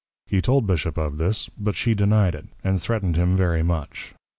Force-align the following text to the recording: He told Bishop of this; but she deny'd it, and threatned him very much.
He 0.25 0.41
told 0.41 0.65
Bishop 0.65 0.97
of 0.97 1.19
this; 1.19 1.47
but 1.59 1.75
she 1.75 1.93
deny'd 1.93 2.33
it, 2.33 2.47
and 2.63 2.81
threatned 2.81 3.15
him 3.17 3.37
very 3.37 3.61
much. 3.61 4.15